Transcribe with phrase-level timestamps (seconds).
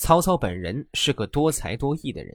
[0.00, 2.34] 曹操本人是个多才多艺的人，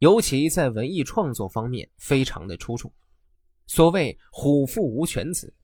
[0.00, 2.92] 尤其在文艺创作方面非常的出众。
[3.68, 5.54] 所谓“虎父无犬子”，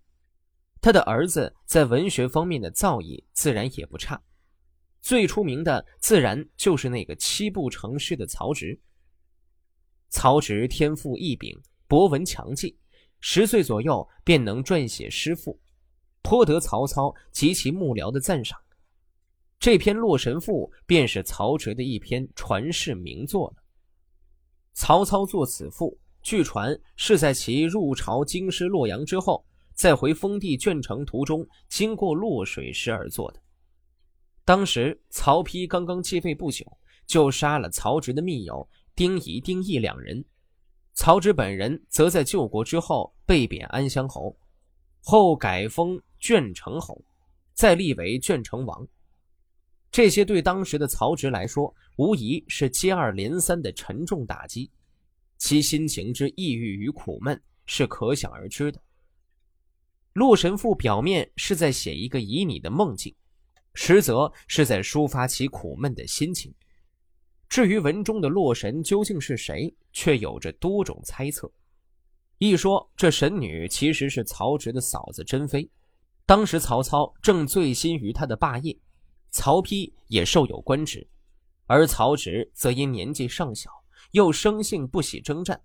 [0.81, 4.22] 他的儿子在文学方面的造诣自然也不差。
[5.03, 8.80] 最出名的自然就是那个七步成诗的曹植。
[10.10, 12.78] 曹植天赋异禀，博闻强记，
[13.19, 15.60] 十岁左右便能撰写诗赋，
[16.23, 18.56] 颇得曹操及其幕僚的赞赏。
[19.65, 23.62] 这篇《洛神赋》便是曹植的一篇传世名作了。
[24.74, 29.42] 曹操作此赋，据传是在其入朝京师洛阳之后，
[29.73, 33.40] 在回封地鄄城途中经过洛水时而作的。
[34.45, 36.66] 当时曹丕刚刚继位不久，
[37.06, 38.68] 就杀了曹植的密友。
[38.95, 40.23] 丁仪、丁义两人，
[40.92, 44.37] 曹植本人则在救国之后被贬安乡侯，
[45.01, 47.02] 后改封鄄城侯，
[47.54, 48.87] 再立为鄄城王。
[49.94, 54.68] 这些对当时的曹植来说，无疑是接二连三的沉重打击，
[55.38, 58.78] 其心情之抑郁与苦闷是可想而知的。
[60.14, 63.14] 《洛神赋》表面是在写一个旖旎的梦境，
[63.74, 66.53] 实则是在抒发其苦闷的心情。
[67.48, 71.48] 至于文中的洛神究竟是谁，却有着多种猜测。
[72.39, 75.70] 一说这神女其实是曹植的嫂子珍妃，
[76.27, 78.77] 当时曹操正醉心于她的霸业，
[79.35, 81.05] 曹丕也受有官职，
[81.67, 83.69] 而曹植则因年纪尚小，
[84.13, 85.61] 又生性不喜征战，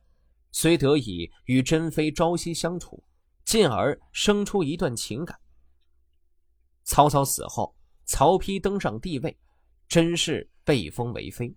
[0.51, 3.03] 虽得以与珍妃朝夕相处，
[3.45, 5.39] 进而生出一段情感。
[6.83, 9.37] 曹操死后，曹丕登上帝位，
[9.87, 11.55] 甄氏被封为妃。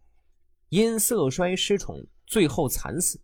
[0.69, 3.19] 因色衰失宠，最后惨死。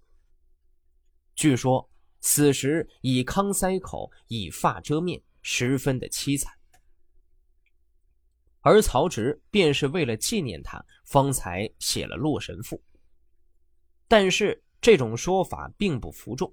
[1.34, 1.91] 据说
[2.23, 6.58] 死时以糠塞口，以发遮面，十分的凄惨。
[8.61, 12.77] 而曹植便是为了纪念他，方才写了《洛神赋》。
[14.06, 16.53] 但是这种说法并不服众，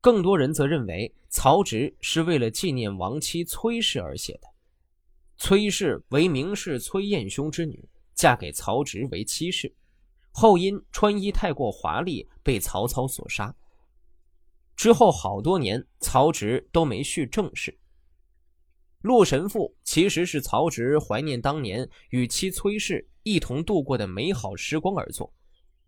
[0.00, 4.48] 更多人则认为曹植是为了纪念亡妻崔氏而写的。
[5.38, 7.88] 崔氏为名士崔彦兄之女。
[8.14, 9.74] 嫁给曹植为妻室，
[10.30, 13.52] 后因穿衣太过华丽被曹操所杀。
[14.76, 17.72] 之后好多年，曹植都没续正事。
[19.02, 25.32] 《洛神赋》其实是曹植怀念当年与妻崔氏一同度过的美好时光而作，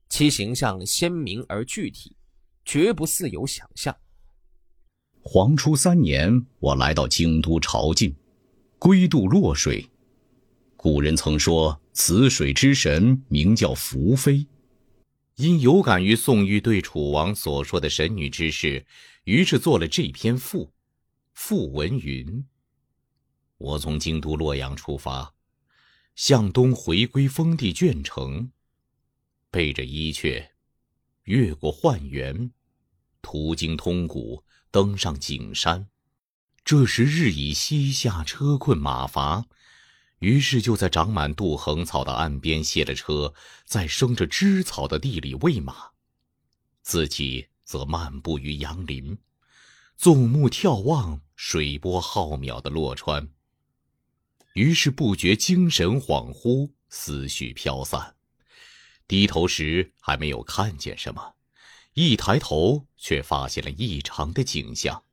[0.09, 2.17] 其形象鲜明而具体，
[2.65, 3.97] 绝不似有想象。
[5.21, 8.15] 黄初三年，我来到京都朝觐，
[8.79, 9.89] 归渡洛水。
[10.77, 11.81] 古人曾说。
[11.97, 14.49] 此水之神名叫福妃，
[15.37, 18.85] 因有感于宋玉对楚王所说的神女之事，
[19.23, 20.73] 于是做了这篇赋。
[21.35, 22.45] 赋文云
[23.65, 25.33] ：“我从京都洛阳出发，
[26.15, 28.51] 向东回归封地鄄城，
[29.51, 30.49] 背着伊阙，
[31.23, 32.53] 越过幻原，
[33.23, 35.89] 途经通谷，登上景山。
[36.63, 39.47] 这时日已西下，车困马乏。”
[40.21, 45.93] 于是就在长满杜衡草的岸边卸了车，在生着枝草的地里喂马，
[46.83, 49.19] 自己则漫步于杨林，
[49.97, 53.34] 纵目眺望水波浩渺的洛川。
[54.55, 58.17] 于是不觉精神恍惚，思绪飘散。
[59.07, 61.35] 低头时还没有看见什么，
[61.93, 65.05] 一抬头却发现了异常的景象。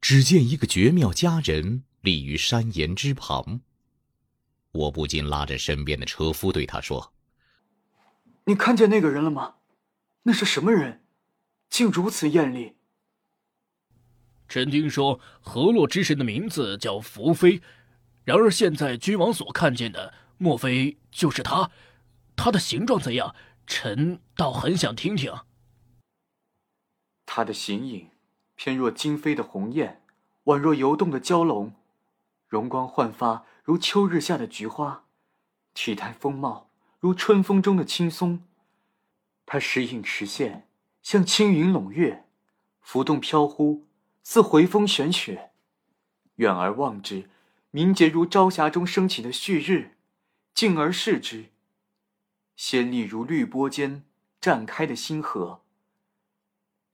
[0.00, 3.60] 只见一个绝妙佳人立于山岩之旁。
[4.72, 7.14] 我不禁拉着身边的车夫对他说
[8.46, 9.56] ：“你看见那个人了吗？
[10.24, 11.04] 那是什么人？
[11.70, 12.76] 竟如此艳丽？”
[14.48, 17.62] 臣听说河洛之神的名字叫福妃，
[18.24, 21.70] 然而现在君王所看见的，莫非就是她？
[22.36, 23.34] 她的形状怎样？
[23.66, 25.32] 臣倒很想听听。
[27.24, 28.10] 她的形影，
[28.56, 30.02] 偏若惊飞的鸿雁，
[30.44, 31.72] 宛若游动的蛟龙，
[32.48, 33.44] 容光焕发。
[33.64, 35.04] 如秋日下的菊花，
[35.72, 36.68] 体态风貌
[36.98, 38.42] 如春风中的青松。
[39.46, 40.66] 他时隐时现，
[41.00, 42.24] 像轻云笼月，
[42.80, 43.86] 浮动飘忽，
[44.24, 45.52] 似回风旋雪。
[46.36, 47.30] 远而望之，
[47.74, 49.92] 明洁如朝霞中升起的旭日；
[50.52, 51.46] 近而视之，
[52.54, 54.04] 鲜丽如绿波间
[54.42, 55.62] 绽开的星河。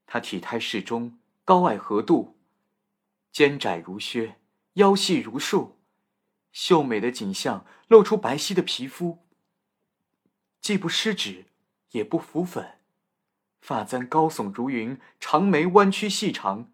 [0.05, 2.37] 他体态适中，高矮合度，
[3.29, 4.37] 肩窄如靴，
[4.75, 5.77] 腰细如束。
[6.53, 9.19] 秀美的景象露出白皙的皮肤，
[10.61, 11.47] 既不失脂，
[11.91, 12.79] 也不浮粉，
[13.59, 16.71] 发簪高耸如云，长眉弯曲细长，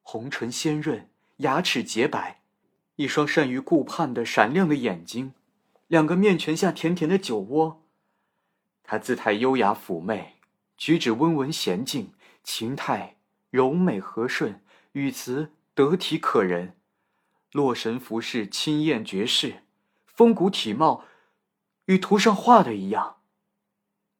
[0.00, 2.40] 红唇鲜润，牙齿洁白，
[2.96, 5.34] 一双善于顾盼的闪亮的眼睛，
[5.86, 7.82] 两个面泉下甜甜的酒窝。
[8.82, 10.36] 她姿态优雅妩媚，
[10.76, 12.12] 举止温文娴静，
[12.42, 13.16] 情态
[13.50, 14.62] 柔美和顺，
[14.92, 16.74] 语词得体可人。
[17.52, 19.62] 洛神服饰清艳绝世，
[20.06, 21.04] 风骨体貌
[21.86, 23.16] 与图上画的一样。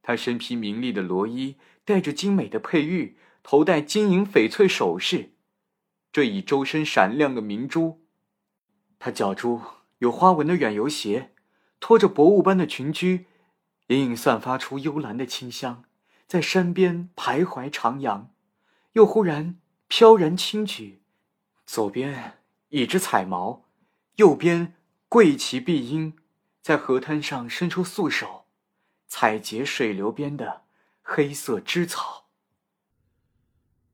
[0.02, 5.32] 她身披明丽的罗衣，戴着精美的佩玉，头戴金银翡翠首饰，
[6.12, 8.05] 缀以周身闪亮的明珠。
[8.98, 9.60] 他脚珠
[9.98, 11.32] 有花纹的远游鞋，
[11.80, 13.24] 拖着薄雾般的裙裾，
[13.88, 15.84] 隐隐散发出幽兰的清香，
[16.26, 18.26] 在山边徘徊徜徉，
[18.92, 19.58] 又忽然
[19.88, 21.02] 飘然轻举，
[21.64, 22.38] 左边
[22.70, 23.64] 一只彩毛，
[24.16, 24.74] 右边
[25.08, 26.14] 跪其碧缨，
[26.60, 28.46] 在河滩上伸出素手，
[29.06, 30.64] 采撷水流边的
[31.02, 32.26] 黑色枝草。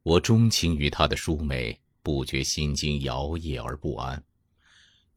[0.03, 4.25] 我钟情于她的淑美，不觉心惊摇曳而不安。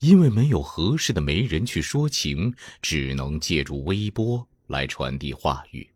[0.05, 5.89] 因为没有合适的媒人去说情，只能借助微波来传递话语。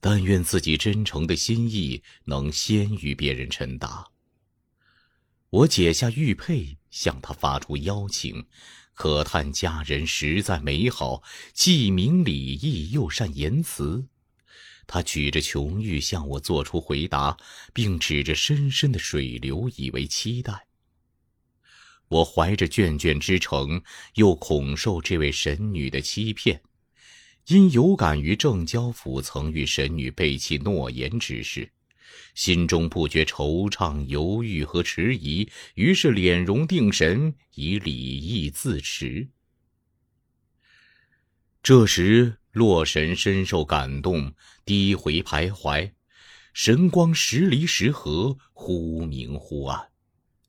[0.00, 4.04] 但愿自己真诚的心意能先于别人陈达。
[5.48, 8.44] 我解下玉佩，向他发出邀请，
[8.94, 11.22] 可叹佳人实在美好，
[11.52, 14.08] 既明礼义又善言辞。
[14.88, 17.36] 他举着琼玉向我做出回答，
[17.72, 20.66] 并指着深深的水流，以为期待。
[22.08, 23.82] 我怀着眷眷之诚，
[24.14, 26.60] 又恐受这位神女的欺骗，
[27.46, 31.70] 因有感于郑交府曾与神女背弃诺言之事，
[32.34, 39.28] 心中不觉惆怅、犹豫和迟疑，于是敛容定神，以礼义自持。
[41.62, 44.34] 这时，洛神深受感动，
[44.66, 45.92] 低回徘徊，
[46.52, 49.93] 神光时离时合，忽明忽暗。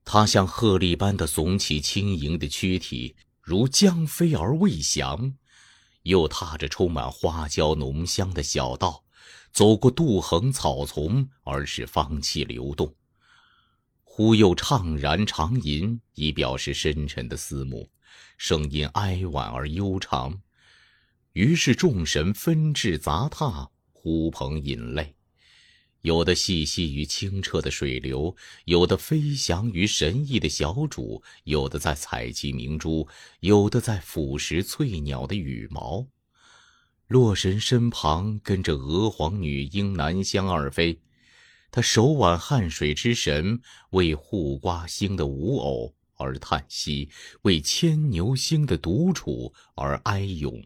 [0.06, 5.34] 他像鹤立般的耸起轻盈的躯体，如将飞而未翔；
[6.04, 9.04] 又踏着充满花椒浓香的小道，
[9.52, 12.96] 走过杜横草丛，而使芳气流动。
[14.04, 17.90] 忽又怅然长吟，以表示深沉的思慕，
[18.38, 20.40] 声音哀婉而悠长。
[21.34, 25.15] 于是众神纷至杂沓，呼朋引类。
[26.06, 28.36] 有的细细于清澈的水流，
[28.66, 33.08] 有的飞翔于神异的小主，有的在采集明珠，
[33.40, 36.06] 有的在腐蚀翠鸟的羽毛。
[37.08, 41.00] 洛神身旁跟着娥皇女英南香二妃，
[41.72, 43.60] 她手挽汉水之神，
[43.90, 47.10] 为护瓜星的舞偶而叹息，
[47.42, 50.64] 为牵牛星的独处而哀咏。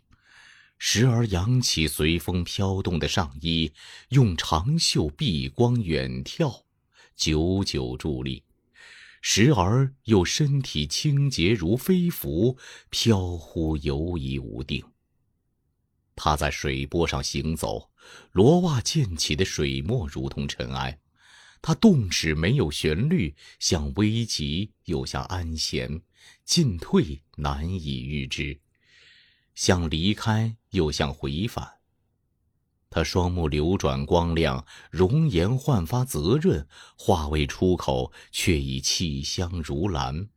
[0.81, 3.73] 时而扬起随风飘动的上衣，
[4.09, 6.63] 用长袖避光远眺，
[7.17, 8.43] 久久伫立；
[9.21, 12.57] 时而又身体轻洁如飞浮，
[12.89, 14.81] 飘忽游移无定。
[16.15, 17.91] 他在水波上行走，
[18.31, 20.97] 罗袜溅起的水墨如同尘埃。
[21.61, 26.01] 他动止没有旋律，像危急又像安闲，
[26.45, 28.61] 进退难以预知。
[29.55, 31.79] 像离开，又像回返。
[32.89, 36.67] 他双目流转光亮，容颜焕发泽润，
[36.97, 40.29] 话未出口，却已气香如兰。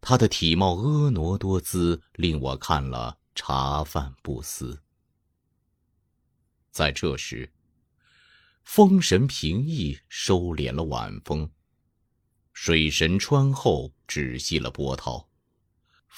[0.00, 4.80] 他的体貌婀娜多姿，令我看了茶饭不思。
[6.70, 7.52] 在这时，
[8.62, 11.48] 风神平易，收敛了晚风；
[12.52, 15.28] 水神穿后，止息了波涛。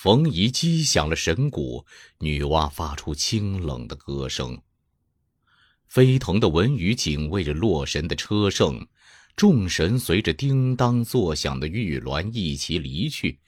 [0.00, 1.84] 冯夷击响了神鼓，
[2.20, 4.56] 女娲发出清冷的歌声。
[5.88, 8.86] 飞腾的文鱼警卫着洛神的车胜，
[9.34, 13.40] 众神随着叮当作响的玉鸾一齐离去。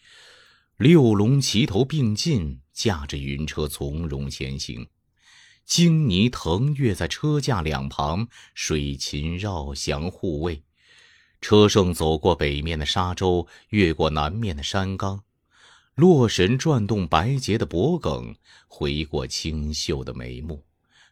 [0.76, 4.84] 六龙齐头并进，驾着云车从容前行。
[5.64, 10.64] 荆泥腾跃在车架两旁，水禽绕翔护卫。
[11.40, 15.22] 车胜走过北面的沙洲，越过南面的山冈。
[16.00, 18.34] 洛神转动白洁的脖颈，
[18.66, 20.64] 回过清秀的眉目，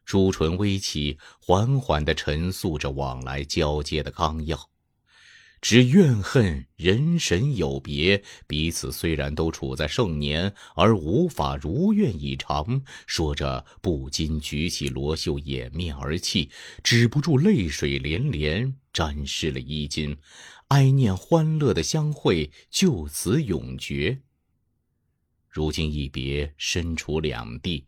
[0.06, 4.58] 朱唇微起，缓缓地陈述着往来交接的纲要。
[5.60, 12.80] 只怨恨人神有别，彼此虽然都处在盛年，而无法如愿以偿。
[13.06, 16.48] 说着，不禁举起罗袖掩面而泣，
[16.82, 20.16] 止不住泪水连连，沾湿了衣襟，
[20.68, 24.22] 哀念欢乐的相会就此永绝。
[25.58, 27.84] 如今一别，身处两地，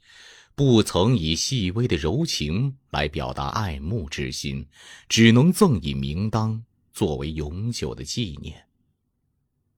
[0.56, 4.66] 不曾以细微的柔情来表达爱慕之心，
[5.08, 6.60] 只能赠以名当，
[6.92, 8.60] 作为永久的纪念。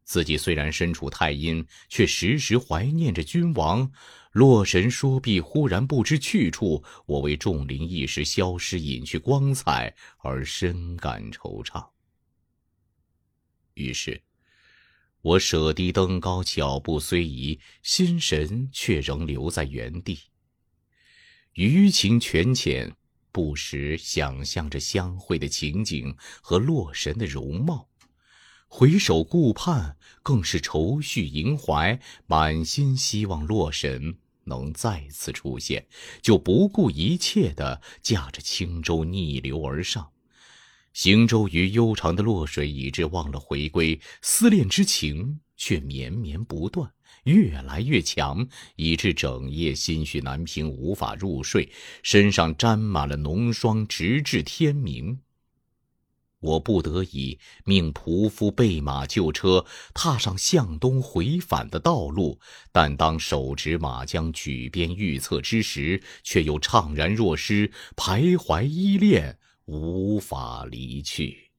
[0.04, 3.92] 自己虽然身处太阴，却时时怀念着君王。
[4.32, 6.82] 洛神说毕，忽然不知去处。
[7.04, 11.86] 我为众灵一时消失，隐去光彩，而深感惆怅。
[13.74, 14.18] 于是，
[15.22, 20.18] 我舍低登高，脚步虽移，心神却仍留在原地。
[21.52, 22.92] 余情泉浅，
[23.30, 27.88] 不时想象着相会的情景和洛神的容貌。
[28.66, 35.86] 回首顾盼，更是愁绪萦怀，满心希望洛神能再次出现，
[36.20, 40.11] 就不顾一切的驾着轻舟逆流而上。
[40.92, 46.92] 行舟于悠长的洛水，以致忘了回归，思念之情却绵绵不断，
[47.24, 48.46] 越来越强，
[48.76, 51.70] 以致整夜心绪难平，无法入睡，
[52.02, 55.20] 身上沾满了浓霜，直至天明。
[56.40, 62.40] 我不得已命仆夫备马就车，踏上向东回返的道路。
[62.72, 71.51] 但当手执马缰，举鞭预策之时，却又怅然若失，徘徊依恋，无法离去。